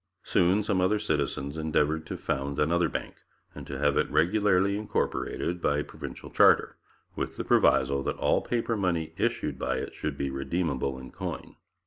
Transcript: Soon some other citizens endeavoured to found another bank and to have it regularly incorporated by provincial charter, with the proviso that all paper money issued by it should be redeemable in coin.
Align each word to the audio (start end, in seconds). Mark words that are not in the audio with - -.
Soon 0.23 0.63
some 0.63 0.81
other 0.81 0.97
citizens 0.97 1.59
endeavoured 1.59 2.07
to 2.07 2.17
found 2.17 2.57
another 2.57 2.89
bank 2.89 3.17
and 3.53 3.67
to 3.67 3.77
have 3.77 3.97
it 3.97 4.09
regularly 4.09 4.75
incorporated 4.75 5.61
by 5.61 5.83
provincial 5.83 6.31
charter, 6.31 6.75
with 7.15 7.37
the 7.37 7.43
proviso 7.43 8.01
that 8.01 8.17
all 8.17 8.41
paper 8.41 8.75
money 8.75 9.13
issued 9.19 9.59
by 9.59 9.75
it 9.75 9.93
should 9.93 10.17
be 10.17 10.31
redeemable 10.31 10.97
in 10.97 11.11
coin. 11.11 11.55